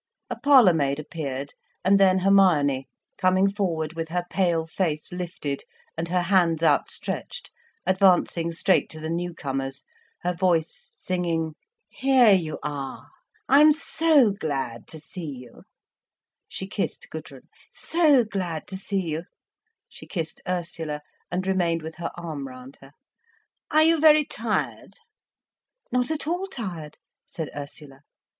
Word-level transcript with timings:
A 0.31 0.35
parlour 0.35 0.73
maid 0.73 0.97
appeared, 0.99 1.53
and 1.85 1.99
then 1.99 2.17
Hermione, 2.25 2.87
coming 3.19 3.47
forward 3.51 3.93
with 3.93 4.09
her 4.09 4.25
pale 4.31 4.65
face 4.65 5.11
lifted, 5.11 5.61
and 5.95 6.07
her 6.07 6.23
hands 6.23 6.63
outstretched, 6.63 7.51
advancing 7.85 8.51
straight 8.51 8.89
to 8.89 8.99
the 8.99 9.11
newcomers, 9.11 9.85
her 10.21 10.33
voice 10.33 10.91
singing: 10.97 11.53
"Here 11.87 12.31
you 12.33 12.57
are—I'm 12.63 13.71
so 13.73 14.31
glad 14.31 14.87
to 14.87 14.99
see 14.99 15.27
you—" 15.35 15.65
she 16.47 16.65
kissed 16.65 17.11
Gudrun—"so 17.11 18.23
glad 18.23 18.65
to 18.69 18.77
see 18.77 19.01
you—" 19.01 19.25
she 19.87 20.07
kissed 20.07 20.41
Ursula 20.49 21.01
and 21.31 21.45
remained 21.45 21.83
with 21.83 21.97
her 21.97 22.09
arm 22.17 22.47
round 22.47 22.79
her. 22.81 22.93
"Are 23.69 23.83
you 23.83 23.99
very 23.99 24.25
tired?" 24.25 24.93
"Not 25.91 26.09
at 26.09 26.25
all 26.25 26.47
tired," 26.47 26.97
said 27.27 27.51
Ursula. 27.55 28.01